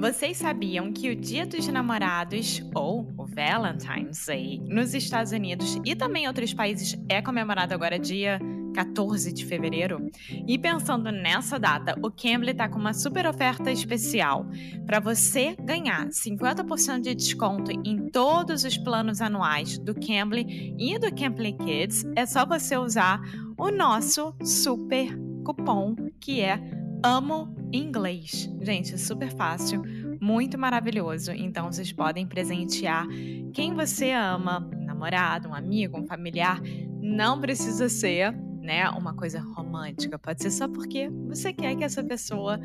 Vocês 0.00 0.38
sabiam 0.38 0.94
que 0.94 1.10
o 1.10 1.14
Dia 1.14 1.44
dos 1.44 1.68
Namorados, 1.68 2.62
ou 2.74 3.06
o 3.18 3.26
Valentine's 3.26 4.24
Day, 4.24 4.58
nos 4.66 4.94
Estados 4.94 5.30
Unidos 5.30 5.78
e 5.84 5.94
também 5.94 6.24
em 6.24 6.26
outros 6.26 6.54
países 6.54 6.98
é 7.06 7.20
comemorado 7.20 7.74
agora 7.74 7.98
dia 7.98 8.40
14 8.74 9.30
de 9.30 9.44
fevereiro? 9.44 10.10
E 10.48 10.58
pensando 10.58 11.12
nessa 11.12 11.58
data, 11.58 11.94
o 12.02 12.10
Cambly 12.10 12.52
está 12.52 12.66
com 12.66 12.78
uma 12.78 12.94
super 12.94 13.26
oferta 13.26 13.70
especial. 13.70 14.46
Para 14.86 15.00
você 15.00 15.54
ganhar 15.60 16.08
50% 16.08 17.02
de 17.02 17.14
desconto 17.14 17.70
em 17.70 18.08
todos 18.08 18.64
os 18.64 18.78
planos 18.78 19.20
anuais 19.20 19.76
do 19.78 19.94
Cambly 19.94 20.74
e 20.78 20.98
do 20.98 21.14
Cambly 21.14 21.52
Kids, 21.52 22.06
é 22.16 22.24
só 22.24 22.46
você 22.46 22.74
usar 22.74 23.20
o 23.58 23.70
nosso 23.70 24.34
super 24.42 25.14
cupom 25.44 25.94
que 26.18 26.40
é 26.40 26.58
Amo 27.02 27.59
Inglês. 27.72 28.50
Gente, 28.60 28.98
super 28.98 29.30
fácil, 29.30 29.82
muito 30.20 30.58
maravilhoso. 30.58 31.32
Então 31.32 31.70
vocês 31.70 31.92
podem 31.92 32.26
presentear 32.26 33.06
quem 33.52 33.74
você 33.74 34.12
ama, 34.12 34.68
um 34.74 34.84
namorado, 34.84 35.48
um 35.48 35.54
amigo, 35.54 35.98
um 35.98 36.06
familiar. 36.06 36.60
Não 37.00 37.40
precisa 37.40 37.88
ser, 37.88 38.32
né, 38.60 38.88
uma 38.90 39.14
coisa 39.14 39.40
romântica. 39.40 40.18
Pode 40.18 40.42
ser 40.42 40.50
só 40.50 40.68
porque 40.68 41.08
você 41.28 41.52
quer 41.52 41.74
que 41.76 41.84
essa 41.84 42.02
pessoa 42.02 42.60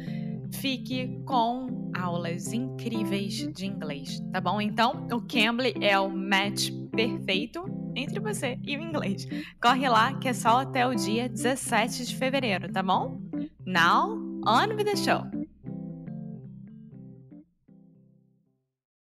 fique 0.54 1.20
com 1.26 1.92
aulas 1.98 2.54
incríveis 2.54 3.48
de 3.54 3.66
inglês, 3.66 4.22
tá 4.32 4.40
bom? 4.40 4.62
Então, 4.62 5.08
o 5.12 5.22
Cambly 5.22 5.74
é 5.82 6.00
o 6.00 6.10
match 6.10 6.70
perfeito 6.92 7.66
entre 7.96 8.20
você 8.20 8.60
e 8.64 8.78
o 8.78 8.82
inglês. 8.82 9.28
Corre 9.62 9.88
lá 9.88 10.14
que 10.14 10.28
é 10.28 10.34
só 10.34 10.62
até 10.62 10.86
o 10.86 10.94
dia 10.94 11.30
17 11.30 12.06
de 12.06 12.16
fevereiro, 12.16 12.72
tá 12.72 12.84
bom? 12.84 13.22
Now, 13.66 14.35
on 14.46 14.78
with 14.78 14.86
the 14.86 14.96
show. 14.96 15.26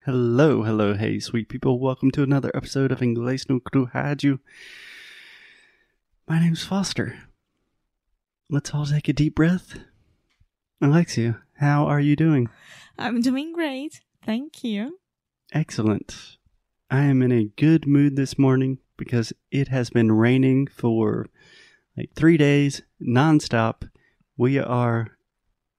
Hello, 0.06 0.62
hello, 0.62 0.94
hey, 0.94 1.18
sweet 1.18 1.48
people. 1.48 1.78
Welcome 1.78 2.10
to 2.12 2.22
another 2.22 2.50
episode 2.54 2.90
of 2.90 3.00
Inglês 3.00 3.48
no 3.48 3.60
Cru 3.60 3.88
Rádio. 3.88 4.38
My 6.26 6.40
name's 6.40 6.64
Foster. 6.64 7.18
Let's 8.48 8.72
all 8.72 8.86
take 8.86 9.08
a 9.08 9.12
deep 9.12 9.34
breath. 9.34 9.78
Alexia, 10.80 11.42
how 11.58 11.86
are 11.86 12.00
you 12.00 12.16
doing? 12.16 12.48
I'm 12.98 13.20
doing 13.20 13.52
great. 13.52 14.00
Thank 14.24 14.64
you. 14.64 14.98
Excellent. 15.52 16.38
I 16.90 17.02
am 17.02 17.20
in 17.20 17.32
a 17.32 17.50
good 17.56 17.86
mood 17.86 18.16
this 18.16 18.38
morning 18.38 18.78
because 18.96 19.32
it 19.50 19.68
has 19.68 19.90
been 19.90 20.12
raining 20.12 20.68
for 20.68 21.26
like 21.96 22.12
three 22.14 22.38
days 22.38 22.82
nonstop. 23.00 23.90
We 24.36 24.58
are 24.58 25.13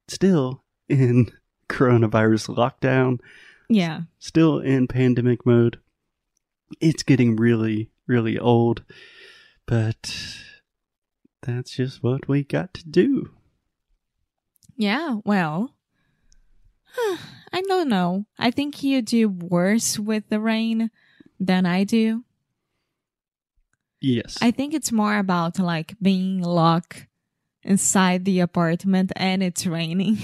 still 0.07 0.63
in 0.89 1.31
coronavirus 1.69 2.55
lockdown, 2.55 3.19
Yeah. 3.69 4.01
still 4.19 4.59
in 4.59 4.87
pandemic 4.87 5.45
mode. 5.45 5.79
It's 6.81 7.03
getting 7.03 7.35
really, 7.35 7.89
really 8.07 8.37
old, 8.39 8.83
but 9.65 10.15
that's 11.41 11.71
just 11.75 12.01
what 12.03 12.27
we 12.27 12.43
got 12.43 12.73
to 12.75 12.87
do. 12.87 13.31
Yeah, 14.77 15.17
well, 15.23 15.75
I 17.53 17.61
don't 17.67 17.87
know. 17.87 18.25
I 18.37 18.51
think 18.51 18.83
you 18.83 19.01
do 19.01 19.29
worse 19.29 19.97
with 19.99 20.27
the 20.29 20.39
rain 20.39 20.91
than 21.39 21.65
I 21.65 21.83
do. 21.83 22.23
Yes. 24.01 24.37
I 24.41 24.51
think 24.51 24.73
it's 24.73 24.91
more 24.91 25.17
about 25.17 25.57
like 25.59 25.95
being 26.01 26.41
locked 26.41 27.07
inside 27.65 28.23
the 28.23 28.39
apartment 28.39 29.11
and 29.15 29.43
it's 29.43 29.65
raining 29.65 30.19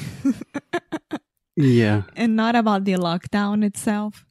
yeah. 1.55 2.03
and 2.15 2.35
not 2.35 2.55
about 2.55 2.85
the 2.85 2.93
lockdown 2.93 3.65
itself. 3.65 4.25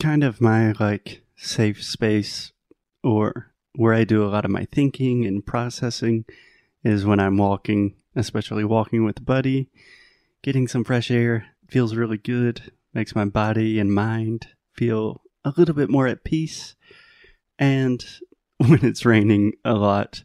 Kind 0.00 0.22
of 0.22 0.40
my 0.40 0.72
like 0.72 1.22
safe 1.36 1.82
space 1.82 2.52
or 3.02 3.52
where 3.74 3.92
I 3.92 4.04
do 4.04 4.24
a 4.24 4.30
lot 4.30 4.44
of 4.44 4.50
my 4.50 4.66
thinking 4.72 5.26
and 5.26 5.44
processing 5.44 6.24
is 6.82 7.04
when 7.04 7.20
I'm 7.20 7.36
walking, 7.36 7.94
especially 8.14 8.64
walking 8.64 9.04
with 9.04 9.24
buddy, 9.24 9.68
getting 10.42 10.68
some 10.68 10.84
fresh 10.84 11.10
air 11.10 11.48
feels 11.68 11.96
really 11.96 12.16
good, 12.16 12.72
makes 12.94 13.14
my 13.14 13.24
body 13.24 13.78
and 13.78 13.92
mind 13.92 14.48
feel 14.72 15.20
a 15.44 15.52
little 15.56 15.74
bit 15.74 15.90
more 15.90 16.06
at 16.06 16.24
peace. 16.24 16.76
And 17.58 18.04
when 18.58 18.84
it's 18.84 19.04
raining 19.04 19.54
a 19.64 19.74
lot, 19.74 20.22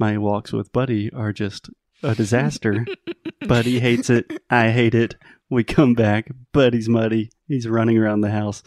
my 0.00 0.16
walks 0.16 0.50
with 0.50 0.72
Buddy 0.72 1.12
are 1.12 1.32
just 1.32 1.68
a 2.02 2.14
disaster. 2.14 2.86
Buddy 3.46 3.78
hates 3.78 4.08
it. 4.08 4.42
I 4.48 4.70
hate 4.70 4.94
it. 4.94 5.14
We 5.50 5.62
come 5.62 5.92
back. 5.94 6.28
Buddy's 6.52 6.88
muddy. 6.88 7.30
He's 7.46 7.68
running 7.68 7.98
around 7.98 8.22
the 8.22 8.30
house. 8.30 8.62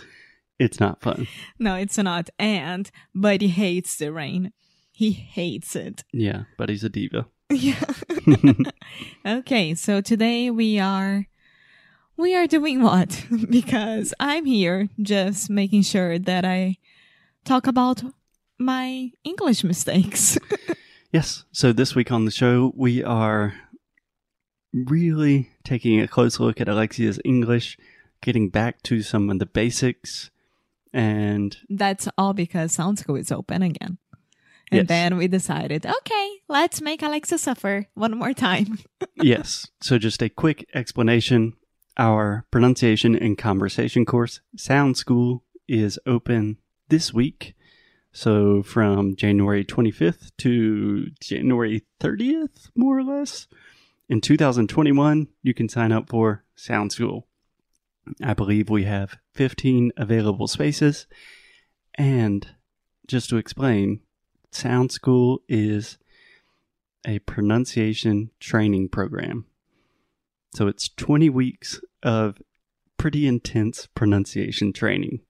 It's 0.59 0.79
not 0.79 1.01
fun. 1.01 1.27
No, 1.57 1.75
it's 1.75 1.97
not. 1.97 2.29
And 2.38 2.89
Buddy 3.16 3.47
hates 3.47 3.97
the 3.97 4.13
rain. 4.13 4.53
He 4.91 5.11
hates 5.11 5.75
it. 5.75 6.03
Yeah, 6.13 6.43
Buddy's 6.57 6.83
a 6.83 6.89
diva. 6.89 7.25
Yeah. 7.49 7.83
okay, 9.25 9.73
so 9.73 10.01
today 10.01 10.51
we 10.51 10.79
are 10.79 11.25
we 12.16 12.35
are 12.35 12.45
doing 12.45 12.83
what? 12.83 13.25
because 13.49 14.13
I'm 14.19 14.45
here 14.45 14.88
just 15.01 15.49
making 15.49 15.81
sure 15.81 16.19
that 16.19 16.45
I 16.45 16.77
talk 17.43 17.66
about 17.66 18.03
my 18.59 19.11
English 19.23 19.63
mistakes. 19.63 20.38
Yes. 21.13 21.46
So 21.51 21.72
this 21.72 21.94
week 21.96 22.12
on 22.12 22.25
the 22.25 22.31
show, 22.31 22.74
we 22.75 23.03
are 23.03 23.53
really 24.74 25.51
taking 25.63 26.00
a 26.01 26.07
close 26.07 26.40
look 26.40 26.59
at 26.59 26.68
Alexia's 26.68 27.19
English, 27.24 27.78
getting 28.22 28.50
back 28.50 28.81
to 28.84 29.01
some 29.03 29.29
of 29.29 29.38
the 29.38 29.46
basics, 29.46 30.31
and 30.91 31.56
That's 31.69 32.07
all 32.18 32.34
because 32.34 32.72
Sound 32.72 32.97
School 33.00 33.16
is 33.16 33.31
open 33.31 33.62
again. 33.62 34.00
And 34.72 34.79
Yes. 34.79 34.88
then 34.88 35.18
we 35.18 35.28
decided, 35.28 35.85
okay, 35.85 36.29
let's 36.47 36.81
make 36.81 37.03
Alexa 37.03 37.38
suffer 37.38 37.85
one 37.94 38.18
more 38.18 38.34
time. 38.34 38.79
yes. 39.16 39.68
So 39.81 40.00
just 40.00 40.23
a 40.23 40.29
quick 40.29 40.68
explanation. 40.73 41.53
Our 41.96 42.46
pronunciation 42.50 43.16
and 43.16 43.38
conversation 43.38 44.03
course, 44.03 44.40
Sound 44.57 44.97
School, 44.97 45.44
is 45.68 46.00
open 46.07 46.57
this 46.90 47.13
week. 47.13 47.53
So 48.13 48.62
from 48.62 49.16
January 49.16 49.66
25th 49.66 50.31
to 50.38 51.07
January 51.19 51.84
30th, 52.00 52.69
more 52.75 52.97
or 52.97 53.03
less. 53.03 53.47
In 54.07 54.22
2021, 54.22 55.28
you 55.41 55.53
can 55.53 55.68
sign 55.68 55.91
up 55.91 56.09
for 56.09 56.44
Sound 56.56 56.91
School. 56.91 57.28
I 58.22 58.35
believe 58.35 58.69
we 58.69 58.84
have 58.84 59.18
15 59.34 59.94
available 59.97 60.47
spaces. 60.47 61.07
And 61.96 62.47
just 63.07 63.29
to 63.29 63.38
explain, 63.38 64.02
Sound 64.52 64.91
School 64.91 65.41
is 65.50 65.97
a 67.06 67.19
pronunciation 67.19 68.29
training 68.40 68.90
program. 68.90 69.46
So 70.53 70.68
it's 70.68 70.88
20 70.88 71.29
weeks 71.31 71.81
of 72.03 72.41
pretty 72.97 73.25
intense 73.25 73.88
pronunciation 73.88 74.72
training. 74.72 75.22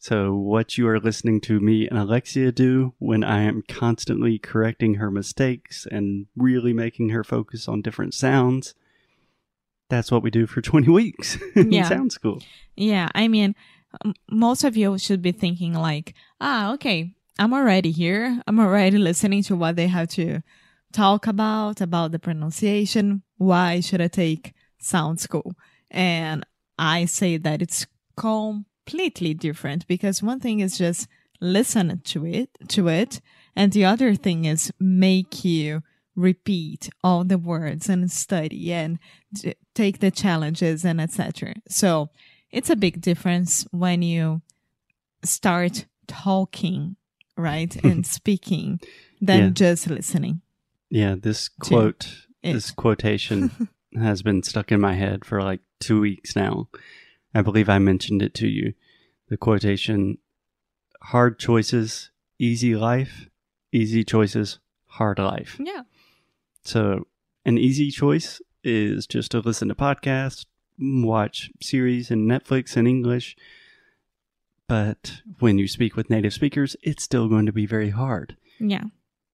So, 0.00 0.34
what 0.36 0.78
you 0.78 0.86
are 0.88 1.00
listening 1.00 1.40
to 1.42 1.58
me 1.58 1.88
and 1.88 1.98
Alexia 1.98 2.52
do 2.52 2.94
when 2.98 3.24
I 3.24 3.42
am 3.42 3.62
constantly 3.66 4.38
correcting 4.38 4.94
her 4.94 5.10
mistakes 5.10 5.88
and 5.90 6.26
really 6.36 6.72
making 6.72 7.08
her 7.08 7.24
focus 7.24 7.66
on 7.66 7.82
different 7.82 8.14
sounds, 8.14 8.74
that's 9.90 10.12
what 10.12 10.22
we 10.22 10.30
do 10.30 10.46
for 10.46 10.60
20 10.62 10.88
weeks 10.90 11.36
in 11.56 11.72
Yeah. 11.72 11.88
Sound 11.88 12.12
School. 12.12 12.42
Yeah, 12.76 13.08
I 13.14 13.26
mean, 13.26 13.56
most 14.30 14.62
of 14.62 14.76
you 14.76 14.98
should 14.98 15.20
be 15.20 15.32
thinking 15.32 15.74
like, 15.74 16.14
ah, 16.40 16.72
okay, 16.74 17.14
I'm 17.38 17.52
already 17.52 17.90
here. 17.90 18.40
I'm 18.46 18.60
already 18.60 18.98
listening 18.98 19.42
to 19.44 19.56
what 19.56 19.74
they 19.74 19.88
have 19.88 20.08
to 20.10 20.42
talk 20.92 21.26
about, 21.26 21.80
about 21.80 22.12
the 22.12 22.20
pronunciation. 22.20 23.22
Why 23.36 23.80
should 23.80 24.00
I 24.00 24.08
take 24.08 24.54
sound 24.78 25.18
school? 25.20 25.54
And 25.90 26.46
I 26.78 27.06
say 27.06 27.36
that 27.38 27.62
it's 27.62 27.86
completely 28.88 29.34
different 29.34 29.86
because 29.86 30.22
one 30.22 30.40
thing 30.40 30.60
is 30.60 30.78
just 30.78 31.08
listen 31.40 32.00
to 32.04 32.24
it, 32.24 32.50
to 32.68 32.88
it. 32.88 33.20
And 33.54 33.72
the 33.72 33.84
other 33.84 34.14
thing 34.14 34.44
is 34.44 34.72
make 34.80 35.44
you 35.44 35.82
repeat 36.16 36.88
all 37.04 37.22
the 37.24 37.38
words 37.38 37.88
and 37.88 38.10
study 38.10 38.72
and 38.72 38.98
take 39.74 40.00
the 40.00 40.10
challenges 40.10 40.84
and 40.84 41.00
etc. 41.00 41.54
So 41.68 42.08
it's 42.50 42.70
a 42.70 42.76
big 42.76 43.00
difference 43.00 43.66
when 43.70 44.02
you 44.02 44.40
start 45.22 45.84
talking, 46.06 46.96
right, 47.36 47.76
and 47.84 48.06
speaking 48.06 48.80
than 49.20 49.38
Yeah. 49.38 49.50
just 49.50 49.90
listening. 49.90 50.40
Yeah, 50.90 51.16
this 51.20 51.48
quote, 51.48 52.08
it. 52.42 52.54
this 52.54 52.70
quotation 52.82 53.68
has 53.94 54.22
been 54.22 54.42
stuck 54.42 54.72
in 54.72 54.80
my 54.80 54.94
head 54.94 55.24
for 55.24 55.42
like 55.42 55.60
two 55.78 56.00
weeks 56.00 56.34
now. 56.34 56.68
I 57.34 57.42
believe 57.42 57.68
I 57.68 57.78
mentioned 57.78 58.22
it 58.22 58.34
to 58.34 58.48
you. 58.48 58.74
The 59.28 59.36
quotation 59.36 60.18
hard 61.02 61.38
choices, 61.38 62.10
easy 62.38 62.74
life, 62.74 63.28
easy 63.72 64.04
choices, 64.04 64.58
hard 64.86 65.18
life. 65.18 65.60
Yeah. 65.62 65.82
So, 66.62 67.06
an 67.44 67.58
easy 67.58 67.90
choice 67.90 68.40
is 68.64 69.06
just 69.06 69.30
to 69.30 69.40
listen 69.40 69.68
to 69.68 69.74
podcasts, 69.74 70.46
watch 70.78 71.50
series 71.60 72.10
and 72.10 72.28
Netflix 72.28 72.76
in 72.76 72.86
English. 72.86 73.36
But 74.66 75.22
when 75.38 75.58
you 75.58 75.66
speak 75.66 75.96
with 75.96 76.10
native 76.10 76.34
speakers, 76.34 76.76
it's 76.82 77.02
still 77.02 77.28
going 77.28 77.46
to 77.46 77.52
be 77.52 77.66
very 77.66 77.90
hard. 77.90 78.36
Yeah. 78.60 78.84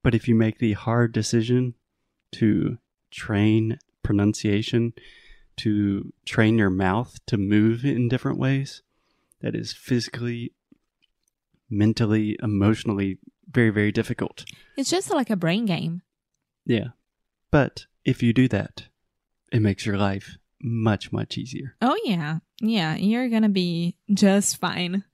But 0.02 0.14
if 0.14 0.28
you 0.28 0.34
make 0.34 0.58
the 0.58 0.74
hard 0.74 1.12
decision 1.12 1.74
to 2.32 2.78
train 3.10 3.78
pronunciation, 4.02 4.92
to 5.56 6.12
train 6.24 6.58
your 6.58 6.70
mouth 6.70 7.18
to 7.26 7.36
move 7.36 7.84
in 7.84 8.08
different 8.08 8.38
ways, 8.38 8.82
that 9.40 9.54
is 9.54 9.72
physically, 9.72 10.52
mentally, 11.70 12.36
emotionally 12.42 13.18
very, 13.50 13.70
very 13.70 13.92
difficult. 13.92 14.44
It's 14.76 14.90
just 14.90 15.10
like 15.10 15.30
a 15.30 15.36
brain 15.36 15.66
game. 15.66 16.02
Yeah. 16.66 16.88
But 17.50 17.86
if 18.04 18.22
you 18.22 18.32
do 18.32 18.48
that, 18.48 18.84
it 19.52 19.60
makes 19.60 19.86
your 19.86 19.96
life 19.96 20.36
much, 20.60 21.12
much 21.12 21.38
easier. 21.38 21.76
Oh, 21.80 21.96
yeah. 22.04 22.38
Yeah. 22.60 22.96
You're 22.96 23.28
going 23.28 23.42
to 23.42 23.48
be 23.48 23.96
just 24.12 24.56
fine. 24.56 25.04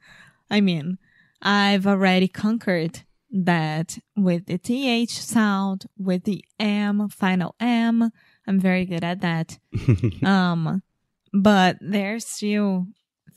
I 0.51 0.61
mean, 0.61 0.99
I've 1.43 1.87
already 1.87 2.29
conquered 2.29 3.03
that 3.31 3.99
with 4.17 4.47
the 4.47 4.59
TH 4.59 5.11
sound, 5.11 5.87
with 5.99 6.25
the 6.25 6.45
M, 6.59 7.09
final 7.09 7.55
M. 7.61 8.11
I'm 8.47 8.61
very 8.61 8.85
good 8.85 9.05
at 9.05 9.21
that. 9.21 9.59
um, 10.25 10.83
but 11.33 11.79
there's 11.81 12.27
still 12.27 12.87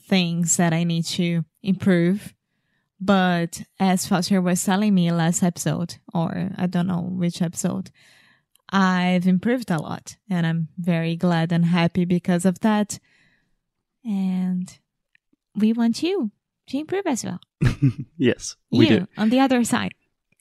things 0.08 0.56
that 0.56 0.72
I 0.72 0.84
need 0.84 1.04
to 1.06 1.44
improve. 1.62 2.34
But 3.00 3.62
as 3.78 4.06
Foster 4.06 4.40
was 4.40 4.64
telling 4.64 4.94
me 4.94 5.10
last 5.12 5.42
episode, 5.42 5.96
or 6.12 6.50
I 6.56 6.66
don't 6.66 6.86
know 6.86 7.02
which 7.02 7.42
episode, 7.42 7.90
I've 8.70 9.26
improved 9.26 9.70
a 9.70 9.78
lot 9.78 10.16
and 10.28 10.46
I'm 10.46 10.68
very 10.78 11.16
glad 11.16 11.52
and 11.52 11.64
happy 11.64 12.04
because 12.04 12.44
of 12.44 12.60
that. 12.60 12.98
And 14.04 14.78
we 15.54 15.72
want 15.72 16.02
you 16.02 16.30
to 16.68 16.78
improve 16.78 17.06
as 17.06 17.24
well. 17.24 17.40
yes, 18.16 18.56
we 18.70 18.88
you 18.88 19.00
do. 19.00 19.06
on 19.16 19.30
the 19.30 19.40
other 19.40 19.64
side. 19.64 19.92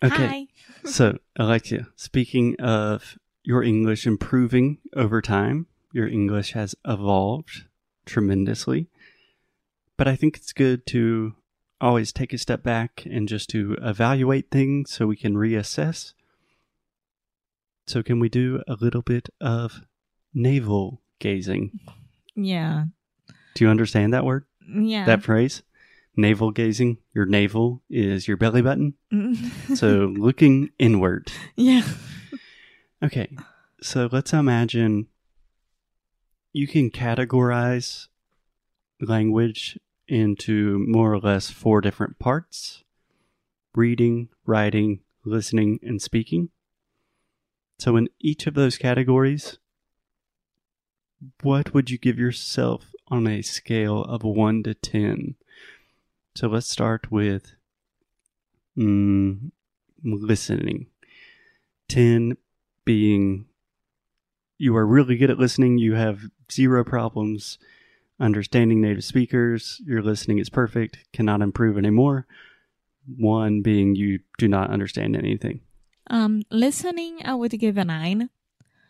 Okay. 0.03 0.47
Hi. 0.83 0.89
so, 0.89 1.17
Alexia, 1.37 1.87
speaking 1.95 2.55
of 2.59 3.17
your 3.43 3.63
English 3.63 4.07
improving 4.07 4.77
over 4.95 5.21
time, 5.21 5.67
your 5.91 6.07
English 6.07 6.53
has 6.53 6.75
evolved 6.85 7.65
tremendously. 8.05 8.87
But 9.97 10.07
I 10.07 10.15
think 10.15 10.37
it's 10.37 10.53
good 10.53 10.85
to 10.87 11.35
always 11.79 12.11
take 12.11 12.33
a 12.33 12.37
step 12.37 12.63
back 12.63 13.05
and 13.05 13.27
just 13.27 13.49
to 13.49 13.77
evaluate 13.81 14.49
things 14.49 14.91
so 14.91 15.05
we 15.07 15.15
can 15.15 15.35
reassess. 15.35 16.13
So, 17.85 18.01
can 18.01 18.19
we 18.19 18.29
do 18.29 18.63
a 18.67 18.75
little 18.79 19.01
bit 19.01 19.27
of 19.41 19.81
navel 20.33 21.01
gazing? 21.19 21.79
Yeah. 22.33 22.85
Do 23.55 23.65
you 23.65 23.69
understand 23.69 24.13
that 24.13 24.23
word? 24.25 24.45
Yeah. 24.67 25.05
That 25.05 25.21
phrase? 25.21 25.63
Navel 26.15 26.51
gazing. 26.51 26.99
Your 27.13 27.25
navel 27.25 27.81
is 27.89 28.27
your 28.27 28.37
belly 28.37 28.61
button. 28.61 28.93
So, 29.75 30.13
looking 30.17 30.69
inward. 30.79 31.31
yeah. 31.55 31.83
Okay, 33.03 33.35
so 33.81 34.07
let's 34.09 34.31
imagine 34.31 35.07
you 36.53 36.67
can 36.67 36.89
categorize 36.89 38.07
language 39.01 39.77
into 40.07 40.79
more 40.87 41.11
or 41.11 41.19
less 41.19 41.49
four 41.49 41.81
different 41.81 42.17
parts 42.17 42.85
reading, 43.75 44.29
writing, 44.45 45.01
listening, 45.25 45.81
and 45.83 46.01
speaking. 46.01 46.47
So, 47.77 47.97
in 47.97 48.07
each 48.21 48.47
of 48.47 48.53
those 48.53 48.77
categories, 48.77 49.57
what 51.41 51.73
would 51.73 51.89
you 51.89 51.97
give 51.97 52.17
yourself 52.17 52.93
on 53.09 53.27
a 53.27 53.41
scale 53.41 54.03
of 54.03 54.23
1 54.23 54.63
to 54.63 54.75
10? 54.75 55.35
So, 56.35 56.47
let's 56.47 56.69
start 56.69 57.11
with 57.11 57.55
mm, 58.77 59.51
listening. 60.01 60.85
10 61.89 62.37
being 62.85 63.45
you 64.57 64.75
are 64.75 64.85
really 64.85 65.17
good 65.17 65.29
at 65.29 65.39
listening, 65.39 65.77
you 65.77 65.95
have 65.95 66.21
zero 66.51 66.83
problems 66.83 67.57
understanding 68.19 68.81
native 68.81 69.03
speakers, 69.03 69.81
your 69.85 70.01
listening 70.01 70.39
is 70.39 70.49
perfect, 70.49 70.99
cannot 71.11 71.41
improve 71.41 71.77
anymore. 71.77 72.25
One 73.17 73.61
being 73.61 73.95
you 73.95 74.19
do 74.37 74.47
not 74.47 74.69
understand 74.69 75.15
anything. 75.15 75.61
Um, 76.09 76.43
listening, 76.49 77.19
I 77.25 77.35
would 77.35 77.51
give 77.59 77.77
a 77.77 77.83
nine. 77.83 78.29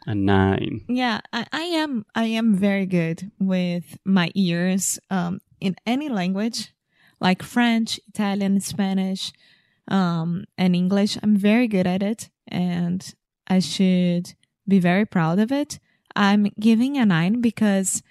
A 0.06 0.14
nine. 0.14 0.86
Yeah, 0.88 1.22
I, 1.32 1.48
I 1.52 1.62
am. 1.62 2.06
I 2.14 2.26
am 2.26 2.56
very 2.56 2.86
good 2.86 3.32
with 3.40 3.98
my 4.06 4.32
ears. 4.36 5.00
Um, 5.10 5.40
in 5.60 5.76
any 5.86 6.10
language, 6.10 6.74
like 7.20 7.42
French, 7.42 8.00
Italian, 8.10 8.60
Spanish, 8.60 9.32
um, 9.88 10.46
and 10.58 10.76
English, 10.76 11.18
I'm 11.24 11.38
very 11.38 11.68
good 11.68 11.88
at 11.88 12.04
it, 12.04 12.30
and 12.48 13.14
I 13.48 13.60
should 13.60 14.34
be 14.68 14.80
very 14.80 15.06
proud 15.06 15.40
of 15.40 15.52
it. 15.52 15.80
I'm 16.16 16.48
giving 16.60 16.98
a 16.98 17.06
nine 17.06 17.42
because 17.42 18.02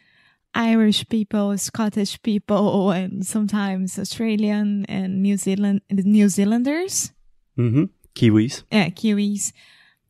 Irish 0.55 1.09
people, 1.09 1.57
Scottish 1.59 2.21
people, 2.23 2.91
and 3.01 3.25
sometimes 3.27 3.99
Australian 3.99 4.85
and 4.87 5.23
New 5.23 5.37
Zealand 5.37 5.81
New 5.91 6.29
Zealanders, 6.29 7.13
Mm-hmm. 7.59 7.85
Kiwis. 8.15 8.63
yeah, 8.71 8.89
Kiwis, 8.89 9.53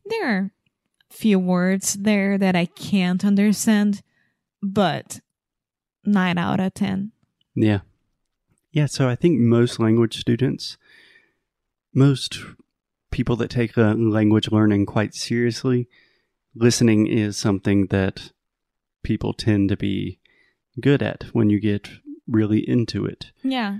there 0.05 0.27
are 0.27 0.51
few 1.09 1.37
words 1.39 1.93
there 1.93 2.37
that 2.37 2.55
I 2.55 2.65
can't 2.65 3.23
understand, 3.23 4.01
but 4.61 5.19
nine 6.05 6.37
out 6.37 6.59
of 6.59 6.73
ten. 6.73 7.11
Yeah. 7.55 7.81
Yeah, 8.71 8.87
so 8.87 9.07
I 9.07 9.15
think 9.15 9.39
most 9.39 9.79
language 9.79 10.17
students, 10.17 10.77
most 11.93 12.39
people 13.13 13.35
that 13.37 13.49
take 13.49 13.77
uh, 13.77 13.93
language 13.93 14.51
learning 14.51 14.85
quite 14.85 15.13
seriously, 15.13 15.87
listening 16.55 17.07
is 17.07 17.37
something 17.37 17.87
that 17.87 18.31
people 19.03 19.33
tend 19.33 19.69
to 19.69 19.77
be 19.77 20.19
good 20.81 21.01
at 21.03 21.25
when 21.31 21.49
you 21.49 21.59
get 21.59 21.89
really 22.27 22.67
into 22.67 23.05
it. 23.05 23.31
Yeah, 23.43 23.77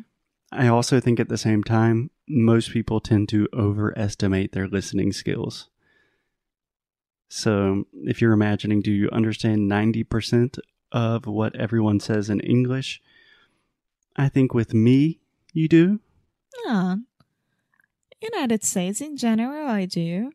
I 0.52 0.68
also 0.68 1.00
think 1.00 1.20
at 1.20 1.30
the 1.30 1.38
same 1.38 1.64
time, 1.64 2.12
most 2.28 2.72
people 2.72 3.02
tend 3.02 3.28
to 3.30 3.48
overestimate 3.54 4.52
their 4.52 4.68
listening 4.68 5.12
skills. 5.12 5.68
So, 7.28 7.86
if 8.04 8.22
you're 8.22 8.34
imagining, 8.34 8.82
do 8.82 8.92
you 8.92 9.10
understand 9.12 9.70
90% 9.70 10.60
of 10.92 11.26
what 11.26 11.56
everyone 11.56 12.00
says 12.00 12.30
in 12.30 12.40
English? 12.42 13.02
I 14.16 14.30
think 14.30 14.54
with 14.54 14.76
me, 14.76 15.20
you 15.54 15.68
do. 15.68 16.00
yeah. 16.66 16.98
United 18.24 18.64
States 18.64 19.02
in 19.02 19.18
general, 19.18 19.68
I 19.68 19.86
do. 19.86 20.32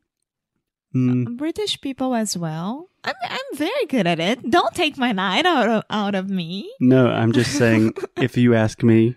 Mm, 0.95 1.37
British 1.37 1.80
people 1.80 2.14
as 2.14 2.37
well. 2.37 2.88
I'm 3.04 3.14
I'm 3.23 3.57
very 3.57 3.87
good 3.87 4.07
at 4.07 4.18
it. 4.21 4.50
Don't 4.50 4.75
take 4.75 4.97
my 4.97 5.12
nine 5.12 5.47
out 5.47 5.68
of 5.68 5.83
out 5.90 6.14
of 6.14 6.30
me. 6.30 6.73
no, 6.80 7.09
I'm 7.09 7.33
just 7.33 7.52
saying, 7.52 7.95
if 8.16 8.37
you 8.37 8.54
ask 8.54 8.83
me 8.83 9.16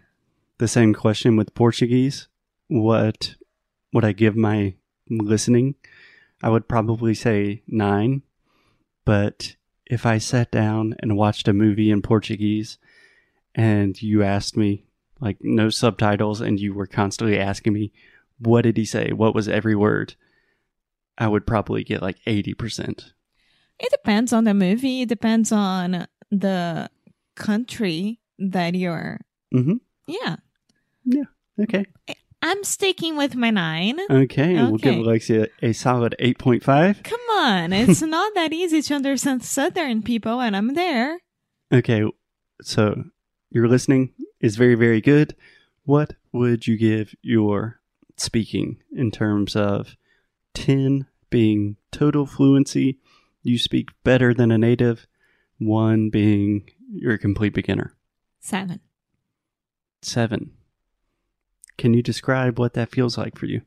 the 0.57 0.67
same 0.67 0.93
question 0.93 1.37
with 1.37 1.55
Portuguese, 1.55 2.27
what 2.67 3.35
would 3.93 4.05
I 4.05 4.11
give 4.11 4.35
my 4.35 4.75
listening? 5.09 5.75
I 6.43 6.49
would 6.49 6.67
probably 6.67 7.13
say 7.13 7.63
nine. 7.67 8.23
But 9.05 9.55
if 9.85 10.05
I 10.05 10.17
sat 10.17 10.51
down 10.51 10.95
and 10.99 11.17
watched 11.17 11.47
a 11.47 11.53
movie 11.53 11.91
in 11.91 12.01
Portuguese 12.01 12.77
and 13.55 14.01
you 14.01 14.23
asked 14.23 14.55
me, 14.55 14.85
like, 15.19 15.37
no 15.41 15.69
subtitles, 15.69 16.41
and 16.41 16.59
you 16.59 16.73
were 16.73 16.87
constantly 16.87 17.37
asking 17.37 17.73
me, 17.73 17.91
what 18.41 18.61
did 18.63 18.77
he 18.77 18.85
say? 18.85 19.11
What 19.11 19.35
was 19.35 19.47
every 19.47 19.75
word? 19.75 20.15
I 21.17 21.27
would 21.27 21.45
probably 21.45 21.83
get 21.83 22.01
like 22.01 22.17
80%. 22.25 23.11
It 23.79 23.91
depends 23.91 24.33
on 24.33 24.43
the 24.43 24.53
movie. 24.53 25.01
It 25.01 25.09
depends 25.09 25.51
on 25.51 26.07
the 26.31 26.89
country 27.35 28.19
that 28.39 28.75
you're. 28.75 29.19
Mm-hmm. 29.53 29.75
Yeah, 30.07 30.35
Okay. 31.61 31.85
I'm 32.43 32.63
sticking 32.63 33.17
with 33.17 33.35
my 33.35 33.51
nine. 33.51 33.99
Okay. 34.09 34.55
And 34.55 34.69
we'll 34.69 34.77
give 34.79 34.93
Okay. 34.95 35.01
Alexia 35.01 35.47
a 35.61 35.73
solid 35.73 36.15
8.5. 36.19 37.03
Come 37.03 37.19
on, 37.37 37.71
it's 37.73 38.01
not 38.01 38.33
that 38.33 38.51
easy 38.51 38.81
to 38.81 38.95
understand 38.95 39.43
Southern 39.43 40.01
people, 40.01 40.39
and 40.41 40.55
I'm 40.55 40.73
there. 40.73 41.19
Okay, 41.71 42.03
so 42.63 43.03
your 43.51 43.67
listening 43.67 44.13
is 44.39 44.55
very, 44.55 44.73
very 44.75 45.01
good. 45.01 45.35
What 45.83 46.13
would 46.31 46.65
you 46.67 46.77
give 46.77 47.13
your 47.21 47.79
speaking 48.17 48.77
in 48.91 49.11
terms 49.11 49.55
of 49.55 49.95
10 50.53 51.07
being 51.29 51.77
total 51.91 52.25
fluency? 52.25 52.99
You 53.43 53.57
speak 53.57 53.89
better 54.03 54.33
than 54.33 54.51
a 54.51 54.57
native, 54.57 55.07
one 55.57 56.09
being 56.09 56.69
you're 56.93 57.13
a 57.13 57.19
complete 57.19 57.53
beginner. 57.53 57.95
Seven. 58.39 58.81
Seven. 60.01 60.51
Can 61.77 61.93
you 61.93 62.03
describe 62.03 62.59
what 62.59 62.73
that 62.73 62.91
feels 62.91 63.17
like 63.17 63.37
for 63.37 63.45
you? 63.45 63.61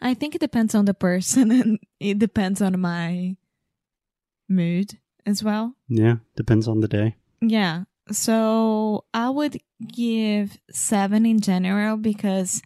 I 0.00 0.14
think 0.14 0.34
it 0.34 0.40
depends 0.40 0.74
on 0.74 0.84
the 0.84 0.94
person, 0.94 1.50
and 1.60 1.78
it 2.00 2.18
depends 2.18 2.60
on 2.60 2.78
my 2.80 3.36
mood 4.48 4.98
as 5.24 5.42
well. 5.42 5.74
Yeah, 5.88 6.16
depends 6.36 6.68
on 6.68 6.80
the 6.80 6.88
day. 6.88 7.16
Yeah. 7.40 7.84
So 8.10 9.04
I 9.14 9.30
would 9.30 9.60
give 9.86 10.58
seven 10.70 11.24
in 11.24 11.40
general 11.40 11.96
because 11.96 12.62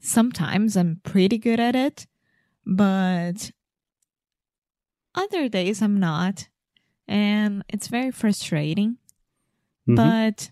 sometimes 0.00 0.76
I'm 0.76 1.00
pretty 1.04 1.38
good 1.38 1.60
at 1.60 1.74
it, 1.76 2.06
but 2.64 3.50
other 5.14 5.48
days 5.48 5.82
I'm 5.82 5.98
not. 5.98 6.48
And 7.08 7.64
it's 7.68 7.88
very 7.88 8.10
frustrating. 8.10 8.98
Mhm. 9.88 9.96
But 9.96 10.50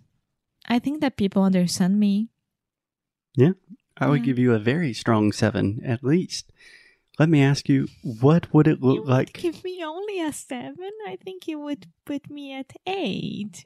I 0.67 0.79
think 0.79 1.01
that 1.01 1.17
people 1.17 1.43
understand 1.43 1.99
me. 1.99 2.29
Yeah. 3.37 3.53
I 3.97 4.09
would 4.09 4.21
Yeah. 4.21 4.27
give 4.27 4.39
you 4.39 4.55
a 4.55 4.59
very 4.59 4.93
strong 4.95 5.33
seven 5.33 5.81
at 5.85 6.03
least. 6.05 6.53
Let 7.19 7.29
me 7.29 7.43
ask 7.43 7.69
you, 7.69 7.89
what 8.03 8.53
would 8.53 8.67
it 8.67 8.81
look 8.83 9.01
would 9.01 9.09
like? 9.09 9.33
give 9.35 9.63
me 9.63 9.83
only 9.85 10.21
a 10.21 10.33
seven. 10.33 10.91
I 11.07 11.17
think 11.17 11.47
you 11.47 11.59
would 11.61 11.87
put 12.05 12.29
me 12.31 12.53
at 12.53 12.73
eight. 12.87 13.65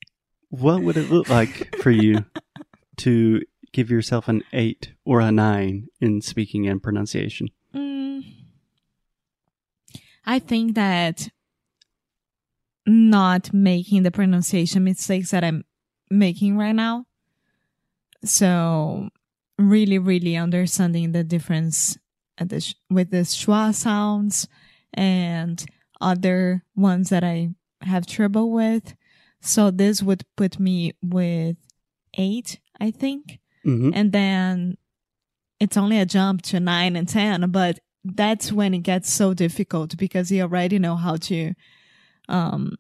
What 0.51 0.83
would 0.83 0.97
it 0.97 1.11
look 1.11 1.29
like 1.29 1.77
for 1.83 1.91
you 1.91 2.25
to 2.99 3.43
give 3.79 3.91
yourself 3.93 4.27
an 4.27 4.43
eight 4.53 4.93
or 5.05 5.21
a 5.21 5.31
nine 5.31 5.87
in 6.01 6.21
speaking 6.21 6.67
and 6.67 6.83
pronunciation? 6.83 7.47
Mm, 7.73 8.25
I 10.27 10.41
think 10.41 10.75
that 10.75 11.29
not 12.85 13.55
making 13.55 14.03
the 14.03 14.11
pronunciation 14.11 14.83
mistakes 14.83 15.31
that 15.31 15.45
I'm 15.45 15.65
making 16.11 16.59
right 16.59 16.75
now. 16.75 17.05
So, 18.25 19.11
really, 19.59 19.99
really 19.99 20.37
understanding 20.37 21.13
the 21.13 21.23
difference 21.23 21.97
the 22.37 22.61
sh- 22.61 22.75
with 22.91 23.13
the 23.13 23.19
schwa 23.19 23.73
sounds 23.73 24.49
and 24.93 25.65
other 26.01 26.65
ones 26.75 27.11
that 27.11 27.23
I 27.23 27.51
have 27.83 28.07
trouble 28.07 28.51
with. 28.51 28.97
So, 29.41 29.71
this 29.71 30.03
would 30.03 30.25
put 30.37 30.59
me 30.59 30.95
with 31.01 31.57
eight, 32.17 32.59
I 32.81 32.91
think 32.91 33.39
Mm-hmm. 33.69 33.91
and 33.95 34.13
then 34.13 34.77
it's 35.61 35.77
only 35.77 35.99
a 36.01 36.07
jump 36.07 36.43
to 36.43 36.59
nine 36.61 36.97
and 36.97 37.09
ten 37.09 37.51
but 37.51 37.79
that's 38.05 38.51
when 38.53 38.73
it 38.75 38.83
gets 38.93 39.11
so 39.13 39.35
difficult 39.35 39.97
because 39.99 40.31
you 40.33 40.43
already 40.43 40.79
know 40.79 40.97
how 40.97 41.17
to 41.17 41.53
um 42.29 42.77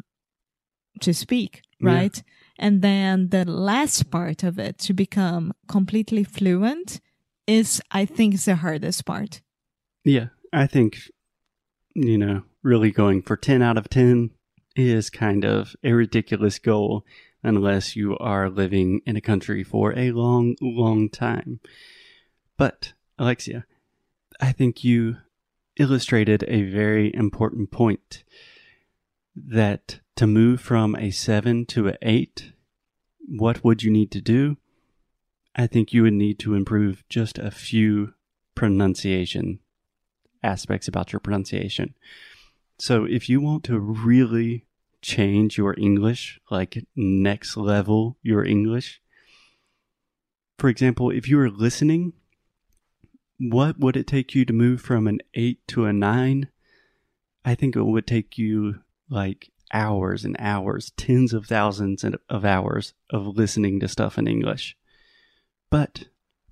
to 1.00 1.12
speak 1.12 1.62
Yeah. 1.80 1.94
right 1.94 2.22
and 2.58 2.82
then 2.82 3.28
the 3.28 3.44
last 3.44 4.10
part 4.10 4.42
of 4.44 4.58
it 4.58 4.78
to 4.86 4.92
become 4.94 5.52
completely 5.68 6.24
fluent 6.24 7.00
is 7.46 7.80
i 7.90 8.04
think 8.06 8.34
is 8.34 8.44
the 8.46 8.56
hardest 8.56 9.04
part 9.04 9.42
Yeah, 10.04 10.28
I 10.52 10.66
think, 10.66 10.96
you 11.94 12.16
know, 12.18 12.42
really 12.62 12.90
going 12.90 13.22
for 13.22 13.36
10 13.36 13.60
out 13.62 13.76
of 13.76 13.88
10 13.90 14.30
is 14.76 15.10
kind 15.10 15.44
of 15.44 15.74
a 15.84 15.92
ridiculous 15.92 16.58
goal 16.58 17.04
unless 17.42 17.96
you 17.96 18.16
are 18.18 18.50
living 18.50 19.00
in 19.06 19.16
a 19.16 19.20
country 19.20 19.62
for 19.62 19.96
a 19.96 20.10
long, 20.12 20.56
long 20.60 21.08
time. 21.08 21.60
But, 22.56 22.92
Alexia, 23.18 23.64
I 24.40 24.52
think 24.52 24.82
you 24.82 25.16
illustrated 25.76 26.44
a 26.48 26.62
very 26.62 27.14
important 27.14 27.70
point 27.70 28.24
that 29.36 30.00
to 30.16 30.26
move 30.26 30.60
from 30.60 30.96
a 30.96 31.10
7 31.10 31.66
to 31.66 31.88
an 31.88 31.96
8, 32.02 32.52
what 33.28 33.62
would 33.62 33.82
you 33.82 33.90
need 33.90 34.10
to 34.10 34.20
do? 34.20 34.56
I 35.54 35.66
think 35.66 35.92
you 35.92 36.02
would 36.02 36.14
need 36.14 36.38
to 36.40 36.54
improve 36.54 37.04
just 37.08 37.38
a 37.38 37.50
few 37.50 38.14
pronunciation 38.54 39.60
aspects 40.42 40.88
about 40.88 41.12
your 41.12 41.20
pronunciation. 41.20 41.94
So 42.78 43.04
if 43.04 43.28
you 43.28 43.40
want 43.40 43.64
to 43.64 43.78
really 43.78 44.66
change 45.02 45.58
your 45.58 45.78
English, 45.78 46.40
like 46.50 46.84
next 46.96 47.56
level 47.56 48.16
your 48.22 48.44
English, 48.44 49.00
for 50.58 50.68
example, 50.68 51.10
if 51.10 51.28
you 51.28 51.36
were 51.36 51.50
listening, 51.50 52.14
what 53.38 53.78
would 53.78 53.96
it 53.96 54.08
take 54.08 54.34
you 54.34 54.44
to 54.44 54.52
move 54.52 54.80
from 54.80 55.06
an 55.06 55.20
8 55.34 55.60
to 55.68 55.84
a 55.84 55.92
9? 55.92 56.48
I 57.44 57.54
think 57.54 57.76
it 57.76 57.82
would 57.82 58.06
take 58.06 58.36
you 58.36 58.80
like 59.08 59.50
hours 59.72 60.24
and 60.24 60.34
hours, 60.40 60.90
tens 60.96 61.32
of 61.32 61.46
thousands 61.46 62.04
of 62.04 62.44
hours 62.44 62.92
of 63.10 63.26
listening 63.26 63.78
to 63.80 63.88
stuff 63.88 64.18
in 64.18 64.26
English. 64.26 64.76
But 65.70 66.08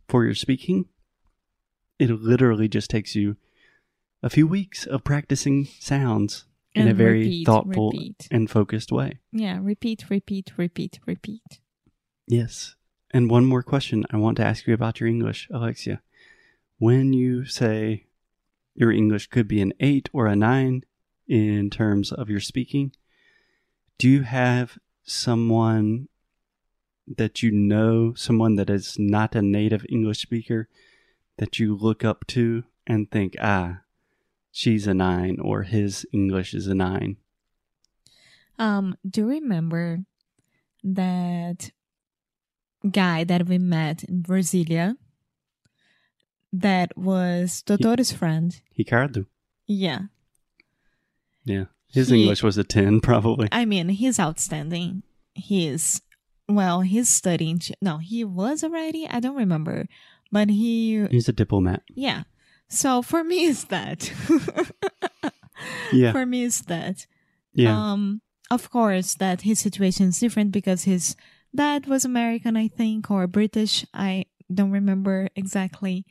for 0.08 0.24
your 0.24 0.34
speaking, 0.34 0.86
it 1.98 2.10
literally 2.10 2.68
just 2.68 2.90
takes 2.90 3.16
you 3.16 3.36
a 4.22 4.30
few 4.30 4.46
weeks 4.46 4.86
of 4.86 5.02
practicing 5.02 5.64
sounds 5.80 6.44
in 6.76 6.88
a 6.88 6.94
very 6.94 7.20
repeat, 7.20 7.46
thoughtful 7.46 7.90
repeat. 7.90 8.28
and 8.30 8.50
focused 8.50 8.92
way. 8.92 9.18
yeah 9.32 9.58
repeat 9.60 10.04
repeat 10.10 10.52
repeat 10.56 10.98
repeat 11.06 11.60
Yes. 12.26 12.74
And 13.12 13.30
one 13.30 13.44
more 13.46 13.62
question 13.62 14.04
I 14.10 14.16
want 14.16 14.36
to 14.38 14.44
ask 14.44 14.66
you 14.66 14.74
about 14.74 15.00
your 15.00 15.08
English, 15.08 15.48
Alexia. 15.52 16.02
When 16.78 17.12
you 17.12 17.44
say 17.44 18.06
your 18.74 18.90
English 18.92 19.28
could 19.28 19.48
be 19.48 19.62
an 19.62 19.72
8 19.80 20.10
or 20.12 20.26
a 20.26 20.36
9 20.36 20.82
in 21.28 21.70
terms 21.70 22.12
of 22.12 22.28
your 22.28 22.40
speaking, 22.40 22.92
do 23.98 24.08
you 24.08 24.22
have 24.22 24.78
someone 25.04 26.08
that 27.06 27.42
you 27.42 27.52
know, 27.52 28.12
someone 28.14 28.56
that 28.56 28.68
is 28.68 28.96
not 28.98 29.34
a 29.36 29.40
native 29.40 29.86
English 29.88 30.20
speaker, 30.20 30.68
that 31.38 31.58
you 31.58 31.76
look 31.76 32.04
up 32.04 32.26
to 32.26 32.64
and 32.86 33.10
think, 33.10 33.36
ah, 33.40 33.78
she's 34.56 34.86
a 34.86 34.94
9 34.94 35.36
or 35.42 35.64
his 35.64 36.06
English 36.14 36.54
is 36.54 36.66
a 36.66 36.74
9? 36.74 37.16
Um, 38.58 38.96
do 39.08 39.20
you 39.20 39.26
remember 39.28 39.98
that 40.82 41.70
guy 42.90 43.22
that 43.24 43.46
we 43.46 43.58
met 43.58 44.02
in 44.04 44.22
Brasilia? 44.22 44.96
That 46.52 46.96
was 46.96 47.60
Doutor's 47.62 48.12
friend. 48.12 48.58
Ricardo? 48.78 49.26
Yeah. 49.66 50.00
Yeah. 51.44 51.64
His 51.92 52.08
He- 52.08 52.22
English 52.22 52.42
was 52.42 52.56
a 52.56 52.64
10, 52.64 53.00
probably. 53.10 53.48
I 53.52 53.66
mean, 53.66 53.90
he's 53.90 54.18
outstanding. 54.18 55.02
He's, 55.34 56.00
well, 56.48 56.80
he's 56.80 57.10
studying. 57.10 57.60
No, 57.82 57.98
he 57.98 58.24
was 58.24 58.64
already. 58.64 59.06
I 59.06 59.20
don't 59.20 59.36
remember. 59.36 59.86
But 60.32 60.48
he, 60.48 61.06
He's 61.10 61.28
a 61.28 61.32
diplomat. 61.32 61.82
yeah. 61.94 62.22
So 62.68 63.02
for 63.02 63.22
me, 63.24 63.46
it's 63.46 63.64
that. 63.64 64.12
Yeah. 65.92 66.12
For 66.16 66.26
me, 66.26 66.44
it's 66.44 66.62
that. 66.62 67.06
Yeah. 67.54 67.92
Um, 67.92 68.20
of 68.50 68.70
course, 68.70 69.14
that 69.14 69.42
his 69.42 69.60
situation 69.60 70.08
is 70.08 70.18
different 70.18 70.52
because 70.52 70.84
his 70.84 71.16
dad 71.54 71.86
was 71.86 72.04
American, 72.04 72.56
I 72.56 72.68
think, 72.68 73.10
or 73.10 73.26
British. 73.26 73.86
I 73.94 74.26
don't 74.52 74.70
remember 74.70 75.28
exactly. 75.34 76.04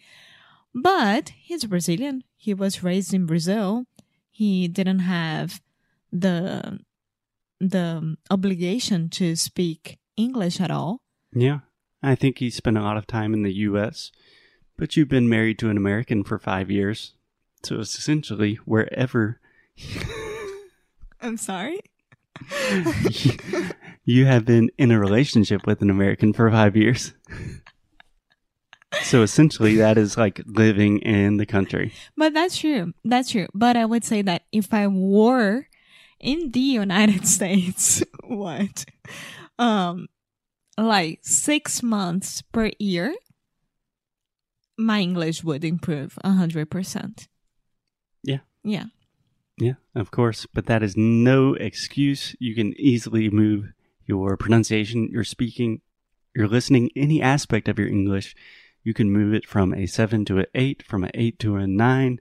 But 0.74 1.32
he's 1.38 1.66
Brazilian. 1.66 2.24
He 2.36 2.54
was 2.54 2.84
raised 2.84 3.14
in 3.14 3.26
Brazil. 3.26 3.86
He 4.32 4.68
didn't 4.68 5.00
have 5.00 5.62
the 6.12 6.80
the 7.60 8.18
obligation 8.30 9.10
to 9.10 9.36
speak 9.36 9.98
English 10.18 10.60
at 10.60 10.72
all. 10.72 11.00
Yeah, 11.34 11.60
I 12.04 12.16
think 12.16 12.40
he 12.40 12.50
spent 12.50 12.78
a 12.78 12.82
lot 12.82 12.98
of 12.98 13.08
time 13.08 13.34
in 13.34 13.44
the 13.44 13.54
U.S., 13.70 14.12
but 14.78 14.96
you've 14.96 15.10
been 15.10 15.30
married 15.30 15.60
to 15.60 15.70
an 15.70 15.78
American 15.78 16.24
for 16.24 16.40
five 16.40 16.70
years. 16.70 17.14
So 17.64 17.80
it's 17.80 17.98
essentially 17.98 18.56
wherever 18.66 19.40
I'm 21.22 21.38
sorry. 21.38 21.80
you 24.06 24.26
have 24.26 24.46
been 24.46 24.70
in 24.78 24.92
a 24.92 25.00
relationship 25.00 25.66
with 25.66 25.82
an 25.82 25.90
American 25.90 26.34
for 26.34 26.52
five 26.52 26.76
years. 26.76 27.14
So 29.04 29.24
essentially, 29.24 29.76
that 29.78 29.98
is 29.98 30.18
like 30.18 30.42
living 30.46 31.00
in 31.00 31.38
the 31.38 31.46
country. 31.46 31.94
But 32.16 32.34
that's 32.34 32.58
true. 32.58 32.94
That's 33.04 33.32
true. 33.32 33.48
But 33.54 33.76
I 33.76 33.86
would 33.86 34.04
say 34.04 34.22
that 34.22 34.44
if 34.52 34.74
I 34.74 34.88
were 34.88 35.68
in 36.20 36.52
the 36.52 36.60
United 36.60 37.28
States, 37.38 38.04
what? 38.24 38.86
Um 39.58 40.08
like 40.78 41.20
6 41.24 41.84
months 41.84 42.42
per 42.42 42.70
year, 42.80 43.16
my 44.78 45.00
English 45.00 45.44
would 45.44 45.64
improve 45.64 46.18
a 46.24 46.30
100%. 46.30 47.28
Yeah. 48.24 48.40
Yeah. 48.64 48.86
Yeah, 49.58 49.76
of 49.94 50.12
course. 50.12 50.46
But 50.54 50.66
that 50.66 50.84
is 50.84 50.98
no 50.98 51.54
excuse. 51.54 52.36
You 52.40 52.56
can 52.56 52.74
easily 52.78 53.30
move 53.30 53.72
your 54.06 54.38
pronunciation, 54.38 55.10
your 55.12 55.24
speaking, 55.24 55.82
your 56.36 56.48
listening, 56.48 56.90
any 56.96 57.22
aspect 57.22 57.68
of 57.68 57.80
your 57.80 57.88
English. 57.88 58.36
You 58.84 58.94
can 58.94 59.12
move 59.12 59.34
it 59.34 59.48
from 59.48 59.74
a 59.74 59.86
7 59.86 60.26
to 60.26 60.40
an 60.40 60.46
8, 60.54 60.84
from 60.84 61.04
an 61.06 61.12
8 61.14 61.40
to 61.40 61.56
a 61.56 61.66
9, 61.66 62.20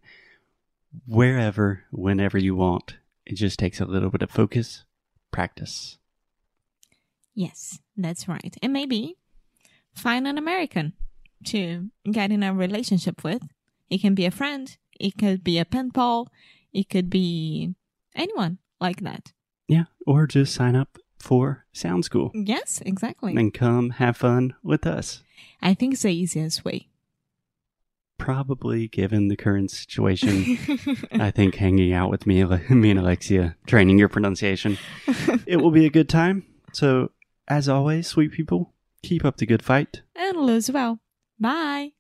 wherever, 1.07 1.85
whenever 1.91 2.39
you 2.39 2.55
want. 2.55 2.97
It 3.27 3.35
just 3.35 3.59
takes 3.59 3.81
a 3.81 3.85
little 3.85 4.11
bit 4.11 4.23
of 4.23 4.31
focus, 4.31 4.85
practice. 5.33 5.99
Yes, 7.35 7.81
that's 7.97 8.29
right. 8.29 8.57
And 8.63 8.73
maybe 8.73 9.17
find 9.93 10.27
an 10.27 10.39
American 10.39 10.93
to 11.47 11.91
get 12.11 12.31
in 12.33 12.43
a 12.43 12.55
relationship 12.55 13.23
with. 13.25 13.43
It 13.91 14.01
can 14.01 14.15
be 14.15 14.25
a 14.27 14.31
friend, 14.31 14.77
it 14.99 15.19
could 15.19 15.45
be 15.45 15.59
a 15.59 15.65
pen 15.65 15.91
pal, 15.91 16.29
it 16.73 16.89
could 16.89 17.11
be 17.11 17.75
anyone 18.15 18.59
like 18.81 19.01
that. 19.01 19.33
Yeah, 19.69 19.85
or 20.07 20.27
just 20.27 20.55
sign 20.55 20.75
up 20.77 20.99
for 21.19 21.65
Sound 21.73 22.05
School 22.05 22.31
Yes, 22.35 22.83
exactly. 22.85 23.35
and 23.37 23.53
come 23.55 23.91
have 23.91 24.17
fun 24.17 24.55
with 24.63 24.87
us. 24.87 25.23
I 25.63 25.75
think 25.75 25.95
it's 25.95 26.03
the 26.03 26.13
easiest 26.13 26.65
way. 26.65 26.89
Probably 28.17 28.87
given 28.89 29.29
the 29.29 29.37
current 29.37 29.71
situation, 29.73 30.57
I 31.13 31.31
think 31.33 31.57
hanging 31.57 31.93
out 31.93 32.11
with 32.11 32.27
me, 32.27 32.45
me 32.71 32.91
and 32.91 32.99
Alexia, 33.01 33.57
training 33.67 33.99
your 33.99 34.09
pronunciation, 34.09 34.79
it 35.47 35.57
will 35.57 35.73
be 35.73 35.85
a 35.85 35.91
good 35.91 36.09
time. 36.09 36.45
So, 36.73 37.11
as 37.49 37.69
always, 37.69 38.07
sweet 38.07 38.31
people, 38.33 38.73
keep 39.03 39.25
up 39.25 39.37
the 39.39 39.47
good 39.47 39.63
fight. 39.63 40.03
and 40.15 40.37
lose 40.39 40.71
well. 40.71 41.01
Bye. 41.39 41.95